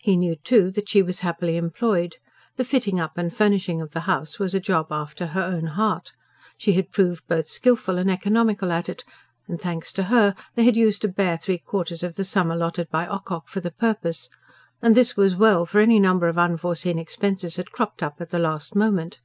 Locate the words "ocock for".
13.06-13.60